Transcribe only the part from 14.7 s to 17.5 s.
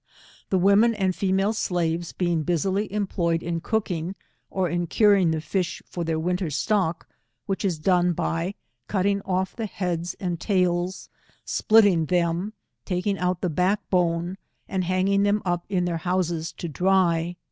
hanging them up in their houses to dry.